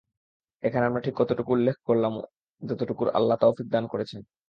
এখানে 0.63 0.85
আমরা 0.85 1.01
ঠিক 1.05 1.15
ততটুকু 1.19 1.51
উল্লেখ 1.53 1.75
করলাম, 1.87 2.13
যতটুকুর 2.61 3.07
আল্লাহ 3.17 3.35
তাওফীক 3.41 3.67
দান 3.69 3.85
করেছেন। 3.87 4.21